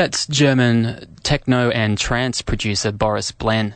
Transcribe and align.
That's 0.00 0.26
German 0.26 1.14
techno 1.22 1.68
and 1.68 1.98
trance 1.98 2.40
producer 2.40 2.90
Boris 2.90 3.32
Blenn, 3.32 3.74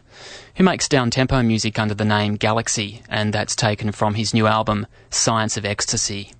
who 0.56 0.64
makes 0.64 0.88
down-tempo 0.88 1.42
music 1.42 1.78
under 1.78 1.92
the 1.92 2.06
name 2.06 2.36
Galaxy, 2.36 3.02
and 3.10 3.30
that's 3.30 3.54
taken 3.54 3.92
from 3.92 4.14
his 4.14 4.32
new 4.32 4.46
album, 4.46 4.86
Science 5.10 5.58
of 5.58 5.66
Ecstasy. 5.66 6.32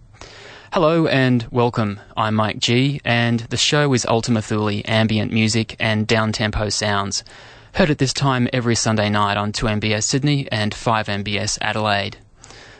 Hello 0.73 1.07
and 1.07 1.47
welcome. 1.51 2.01
I'm 2.17 2.35
Mike 2.35 2.61
G, 2.61 3.03
and 3.05 3.41
the 3.41 3.59
show 3.59 3.93
is 3.93 4.07
Ultima 4.07 4.41
Thule 4.41 4.81
ambient 4.87 5.35
music 5.35 5.77
and 5.79 6.07
down-tempo 6.07 6.71
sounds. 6.71 7.23
Heard 7.75 7.91
at 7.91 7.99
this 7.99 8.15
time 8.15 8.49
every 8.55 8.77
Sunday 8.77 9.11
night 9.11 9.37
on 9.37 9.53
2MBS 9.53 10.05
Sydney 10.05 10.49
and 10.51 10.73
5MBS 10.73 11.59
Adelaide. 11.61 12.17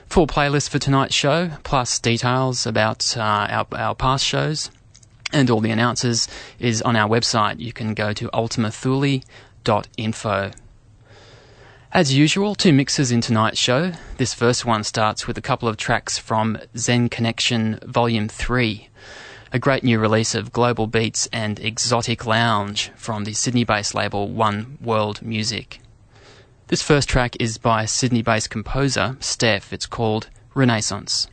Full 0.07 0.27
playlist 0.27 0.71
for 0.71 0.79
tonight's 0.79 1.15
show, 1.15 1.51
plus 1.65 1.99
details 1.99 2.65
about 2.65 3.15
uh, 3.15 3.21
our, 3.21 3.67
our 3.73 3.95
past 3.95 4.25
shows 4.25 4.71
and 5.35 5.51
all 5.51 5.61
the 5.61 5.71
announcers 5.71 6.27
is 6.59 6.81
on 6.83 6.97
our 6.97 7.09
website. 7.09 7.61
You 7.61 7.73
can 7.73 7.93
go 7.93 8.15
to 8.15 8.29
ultimathule.info. 8.29 10.51
As 11.93 12.15
usual, 12.15 12.55
two 12.55 12.73
mixes 12.73 13.13
in 13.13 13.21
tonight's 13.21 13.59
show. 13.59 13.93
This 14.17 14.33
first 14.35 14.65
one 14.65 14.83
starts 14.83 15.27
with 15.27 15.37
a 15.39 15.43
couple 15.43 15.69
of 15.69 15.77
tracks 15.77 16.19
from 16.19 16.59
Zen 16.77 17.09
Connection 17.09 17.79
Volume 17.85 18.29
3, 18.29 18.89
a 19.53 19.59
great 19.61 19.85
new 19.85 20.01
release 20.01 20.35
of 20.35 20.53
global 20.53 20.89
beats 20.89 21.29
and 21.33 21.61
exotic 21.61 22.27
lounge 22.27 22.91
from 22.97 23.25
the 23.25 23.33
Sydney 23.33 23.65
based 23.65 23.95
label 23.95 24.29
One 24.29 24.77
World 24.81 25.23
Music. 25.23 25.79
This 26.67 26.83
first 26.83 27.09
track 27.09 27.37
is 27.39 27.59
by 27.59 27.85
Sydney 27.85 28.23
based 28.23 28.51
composer 28.51 29.17
Steph. 29.21 29.73
It's 29.73 29.87
called 29.87 30.31
Renaissance. 30.55 31.29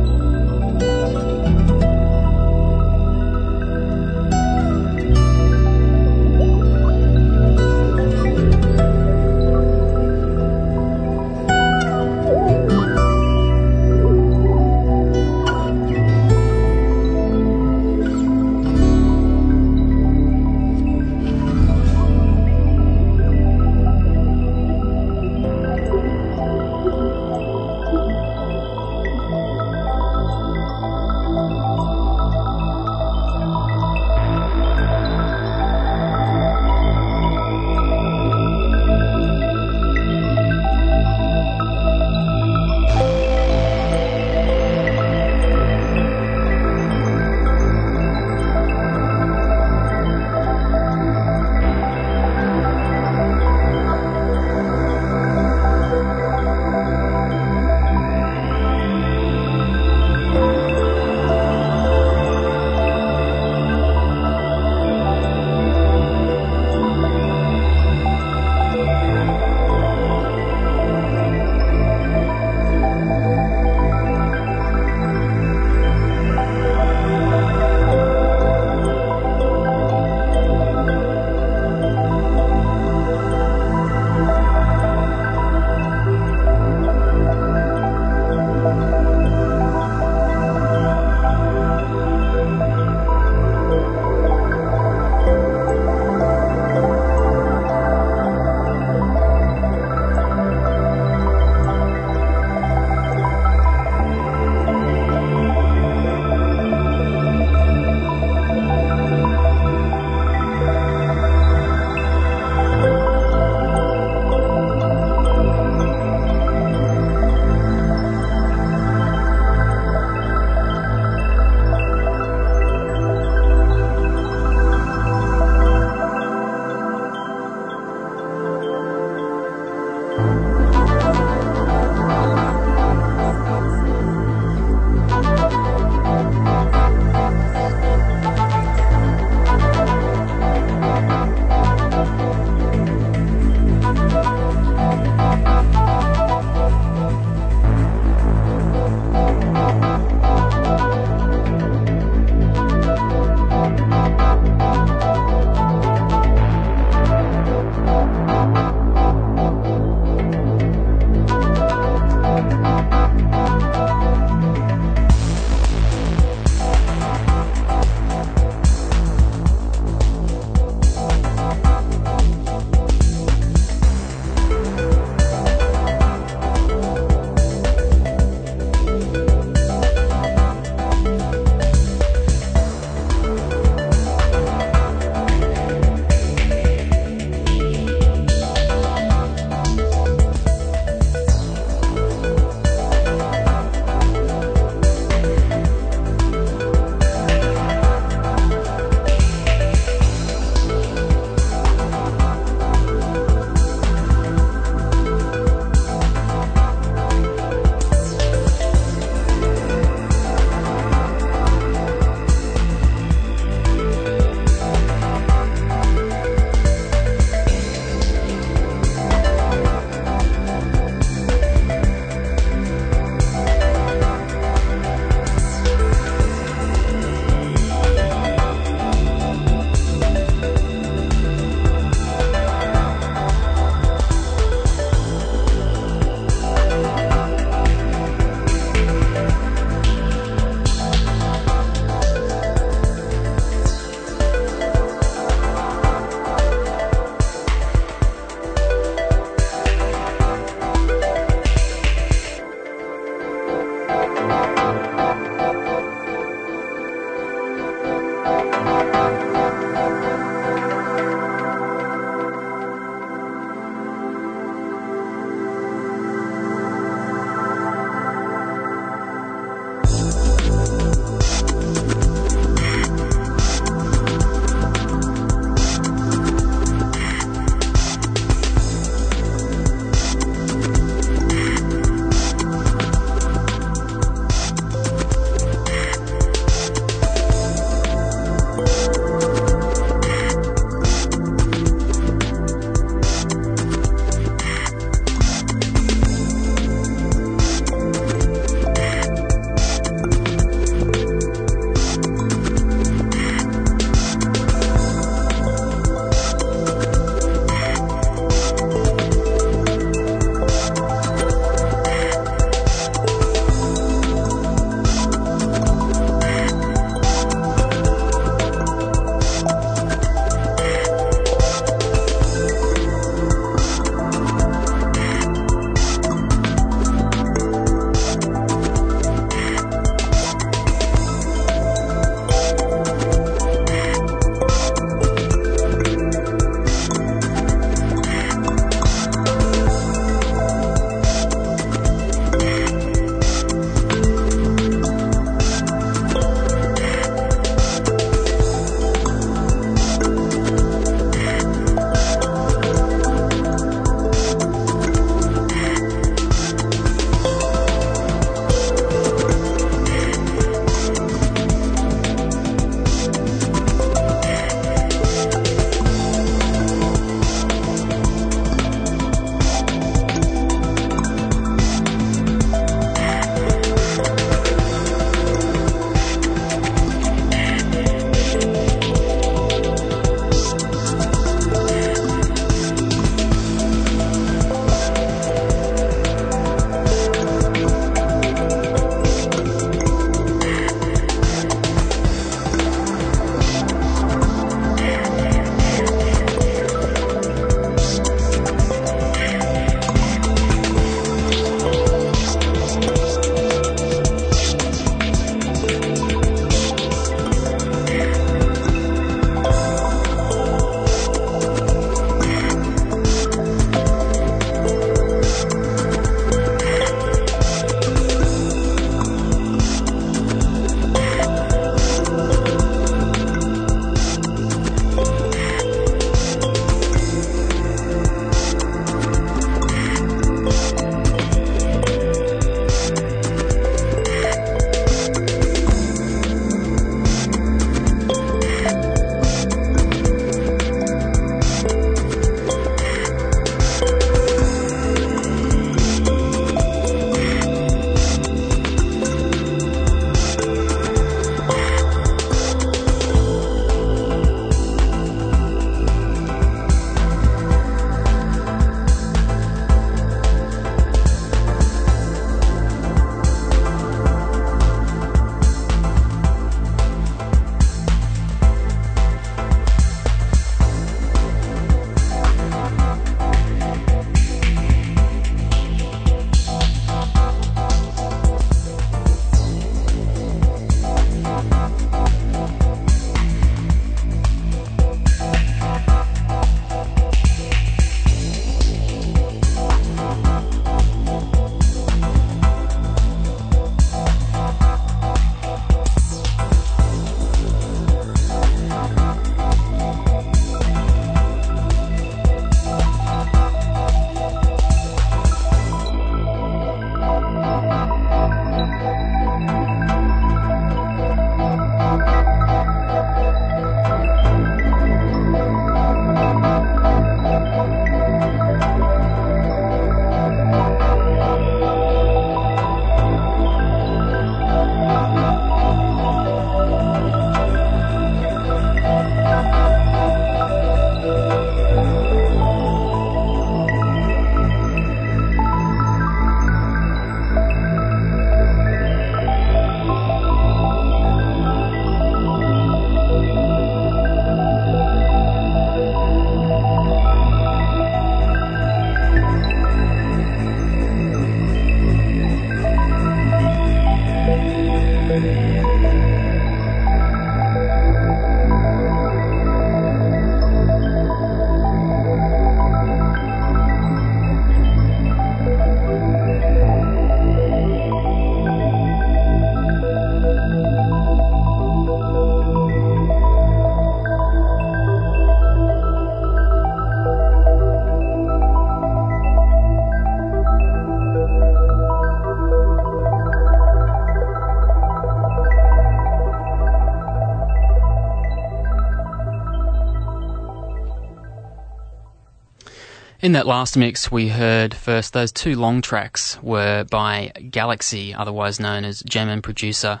In 593.22 593.32
that 593.32 593.46
last 593.46 593.76
mix, 593.76 594.10
we 594.10 594.28
heard 594.28 594.72
first 594.72 595.12
those 595.12 595.30
two 595.30 595.54
long 595.54 595.82
tracks 595.82 596.42
were 596.42 596.84
by 596.84 597.32
Galaxy, 597.50 598.14
otherwise 598.14 598.58
known 598.58 598.82
as 598.86 599.02
German 599.02 599.42
producer 599.42 600.00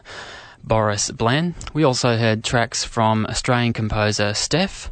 Boris 0.64 1.10
Blenn. 1.10 1.54
We 1.74 1.84
also 1.84 2.16
heard 2.16 2.42
tracks 2.42 2.82
from 2.82 3.26
Australian 3.26 3.74
composer 3.74 4.32
Steph, 4.32 4.90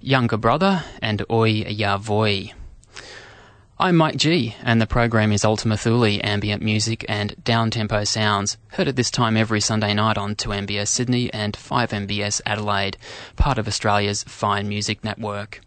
Younger 0.00 0.36
Brother, 0.36 0.84
and 1.02 1.24
Oi 1.28 1.64
Va 1.64 1.98
Voi. 1.98 2.52
I'm 3.76 3.96
Mike 3.96 4.18
G, 4.18 4.54
and 4.62 4.80
the 4.80 4.86
program 4.86 5.32
is 5.32 5.44
Ultima 5.44 5.76
Thule 5.76 6.20
ambient 6.22 6.62
music 6.62 7.04
and 7.08 7.34
down-tempo 7.42 8.04
sounds, 8.04 8.56
heard 8.68 8.86
at 8.86 8.94
this 8.94 9.10
time 9.10 9.36
every 9.36 9.60
Sunday 9.60 9.94
night 9.94 10.16
on 10.16 10.36
2MBS 10.36 10.86
Sydney 10.86 11.28
and 11.32 11.54
5MBS 11.54 12.40
Adelaide, 12.46 12.98
part 13.34 13.58
of 13.58 13.66
Australia's 13.66 14.22
Fine 14.22 14.68
Music 14.68 15.02
Network. 15.02 15.60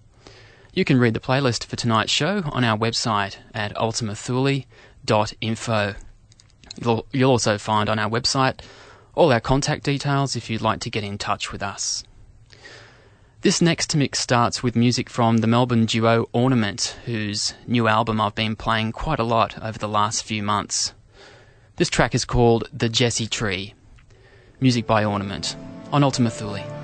You 0.77 0.85
can 0.85 0.99
read 0.99 1.15
the 1.15 1.19
playlist 1.19 1.65
for 1.65 1.75
tonight's 1.75 2.11
show 2.11 2.43
on 2.51 2.63
our 2.63 2.77
website 2.77 3.37
at 3.51 3.73
ultimathule.info. 3.73 5.95
You'll, 6.79 7.07
you'll 7.11 7.31
also 7.31 7.57
find 7.57 7.89
on 7.89 7.97
our 7.97 8.07
website 8.07 8.59
all 9.15 9.33
our 9.33 9.39
contact 9.39 9.83
details 9.83 10.35
if 10.35 10.51
you'd 10.51 10.61
like 10.61 10.79
to 10.81 10.91
get 10.91 11.03
in 11.03 11.17
touch 11.17 11.51
with 11.51 11.63
us. 11.63 12.03
This 13.41 13.59
next 13.59 13.95
mix 13.95 14.19
starts 14.19 14.61
with 14.61 14.75
music 14.75 15.09
from 15.09 15.39
the 15.39 15.47
Melbourne 15.47 15.87
duo 15.87 16.29
Ornament, 16.31 16.95
whose 17.05 17.55
new 17.65 17.87
album 17.87 18.21
I've 18.21 18.35
been 18.35 18.55
playing 18.55 18.91
quite 18.91 19.17
a 19.17 19.23
lot 19.23 19.59
over 19.63 19.79
the 19.79 19.89
last 19.89 20.25
few 20.25 20.43
months. 20.43 20.93
This 21.77 21.89
track 21.89 22.13
is 22.13 22.23
called 22.23 22.69
The 22.71 22.87
Jesse 22.87 23.25
Tree. 23.25 23.73
Music 24.59 24.85
by 24.85 25.03
Ornament 25.03 25.55
on 25.91 26.03
Ultima 26.03 26.29
Thule. 26.29 26.76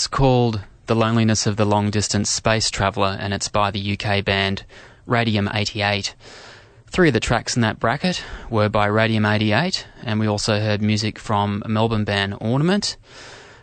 That's 0.00 0.06
called 0.06 0.62
The 0.86 0.96
Loneliness 0.96 1.46
of 1.46 1.58
the 1.58 1.66
Long 1.66 1.90
Distance 1.90 2.30
Space 2.30 2.70
Traveller, 2.70 3.18
and 3.20 3.34
it's 3.34 3.48
by 3.48 3.70
the 3.70 3.98
UK 3.98 4.24
band 4.24 4.64
Radium 5.04 5.46
88. 5.52 6.14
Three 6.86 7.08
of 7.08 7.12
the 7.12 7.20
tracks 7.20 7.54
in 7.54 7.60
that 7.60 7.78
bracket 7.78 8.24
were 8.48 8.70
by 8.70 8.86
Radium 8.86 9.26
88, 9.26 9.86
and 10.02 10.18
we 10.18 10.26
also 10.26 10.58
heard 10.58 10.80
music 10.80 11.18
from 11.18 11.62
Melbourne 11.66 12.04
band 12.04 12.38
Ornament, 12.40 12.96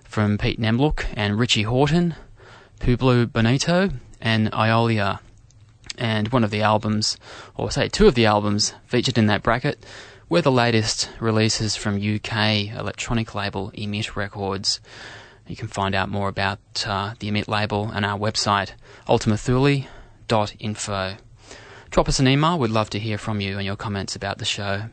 from 0.03 0.37
Pete 0.37 0.59
Namlook 0.61 1.05
and 1.15 1.39
Richie 1.39 1.65
Hawtin, 1.65 2.15
Pueblo 2.79 3.25
Bonito, 3.25 3.89
and 4.21 4.51
Iolia. 4.51 5.17
And 5.97 6.27
one 6.27 6.43
of 6.43 6.51
the 6.51 6.61
albums, 6.61 7.17
or 7.55 7.71
say 7.71 7.87
two 7.87 8.05
of 8.05 8.13
the 8.13 8.27
albums 8.27 8.75
featured 8.85 9.17
in 9.17 9.25
that 9.25 9.41
bracket, 9.41 9.83
were 10.29 10.43
the 10.43 10.51
latest 10.51 11.09
releases 11.19 11.75
from 11.75 11.95
UK 11.95 12.67
electronic 12.77 13.33
label 13.33 13.71
Emit 13.73 14.15
Records. 14.15 14.79
You 15.47 15.55
can 15.55 15.67
find 15.67 15.95
out 15.95 16.09
more 16.09 16.27
about 16.27 16.59
uh, 16.85 17.15
the 17.19 17.29
Emit 17.29 17.47
label 17.47 17.89
and 17.91 18.05
our 18.05 18.19
website, 18.19 18.73
ultimathule.info. 19.07 21.17
Drop 21.89 22.09
us 22.09 22.19
an 22.19 22.27
email. 22.27 22.59
We'd 22.59 22.71
love 22.71 22.89
to 22.91 22.99
hear 22.99 23.17
from 23.17 23.39
you 23.39 23.55
and 23.57 23.65
your 23.65 23.77
comments 23.77 24.15
about 24.15 24.39
the 24.39 24.45
show. 24.45 24.83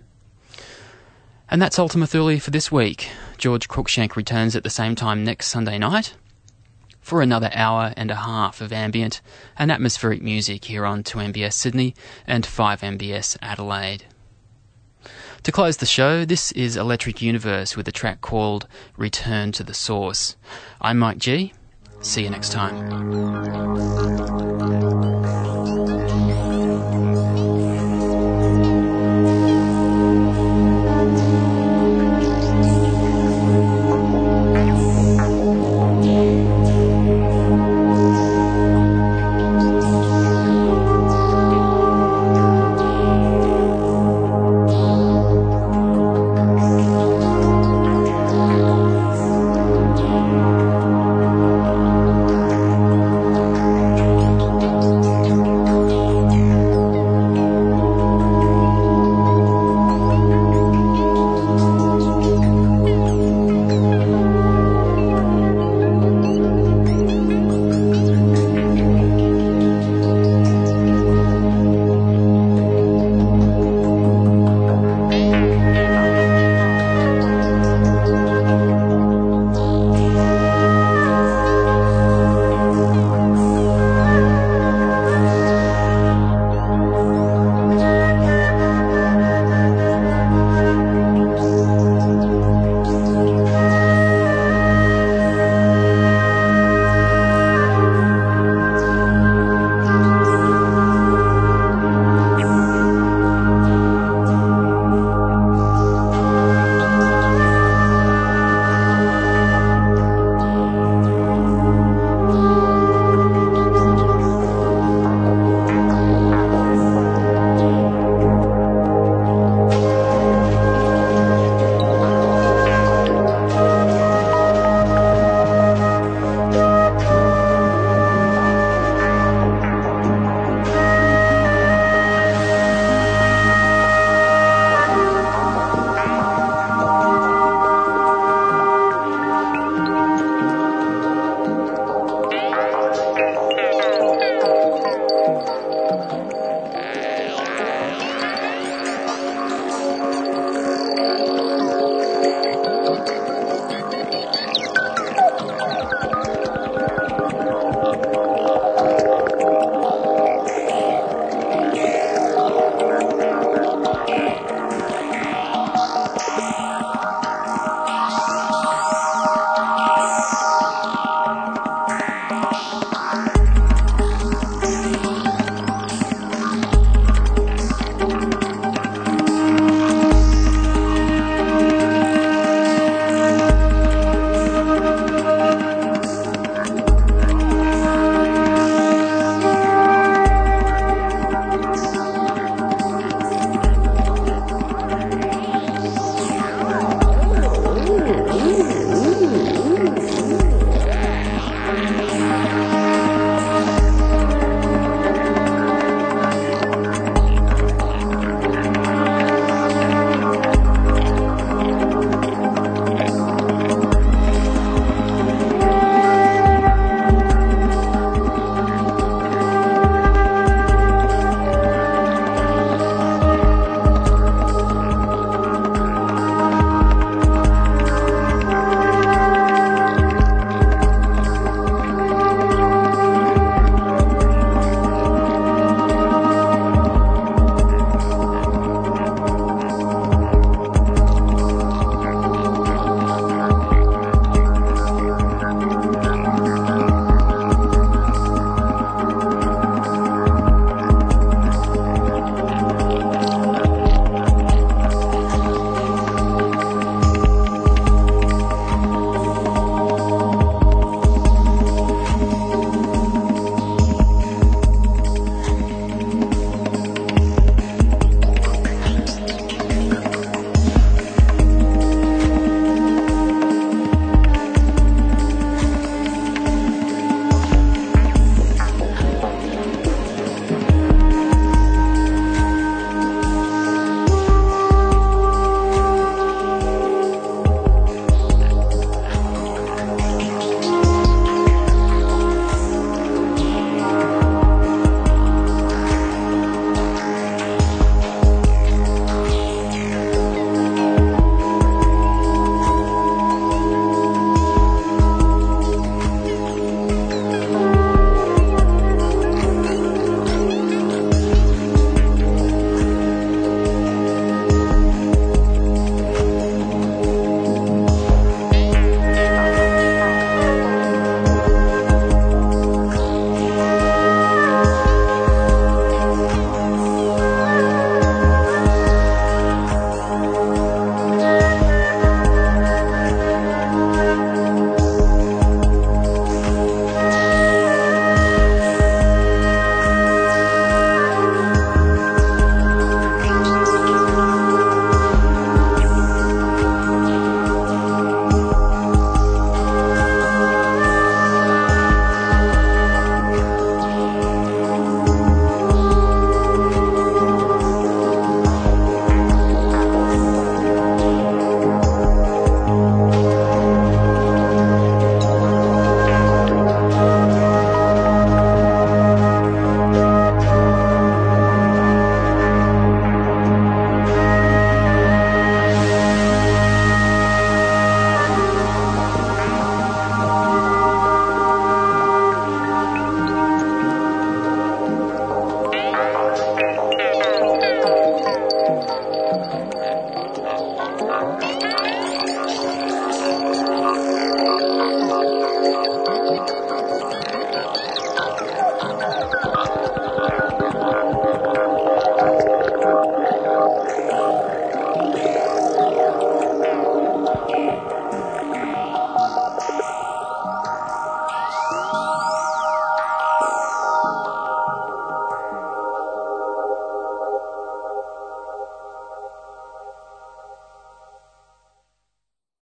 And 1.51 1.61
that's 1.61 1.79
Ultima 1.79 2.07
Thule 2.07 2.39
for 2.39 2.51
this 2.51 2.73
week. 2.73 3.11
George 3.37 3.69
Cruikshank 3.69 4.17
returns 4.17 4.57
at 4.57 4.63
the 4.63 4.71
same 4.71 4.95
time 4.95 5.25
next 5.25 5.49
Sunday 5.49 5.77
night 5.79 6.15
for 7.01 7.21
another 7.21 7.51
hour 7.53 7.93
and 7.99 8.11
a 8.11 8.15
half 8.15 8.63
of 8.63 8.73
ambient 8.73 9.21
and 9.59 9.71
atmospheric 9.71 10.23
music 10.23 10.65
here 10.65 10.87
on 10.87 11.05
2MBS 11.05 11.53
Sydney 11.53 11.95
and 12.27 12.45
5MBS 12.45 13.37
Adelaide. 13.43 14.07
To 15.45 15.53
close 15.53 15.77
the 15.77 15.85
show, 15.85 16.25
this 16.25 16.53
is 16.53 16.75
Electric 16.75 17.21
Universe 17.21 17.77
with 17.77 17.87
a 17.87 17.93
track 17.93 18.23
called 18.23 18.67
Return 18.97 19.53
to 19.53 19.63
the 19.63 19.75
Source. 19.75 20.37
I'm 20.81 20.99
Mike 20.99 21.19
G. 21.19 21.53
See 22.01 22.23
you 22.23 22.31
next 22.31 22.51
time. 22.51 22.75